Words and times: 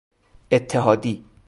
اتحادی 0.51 1.23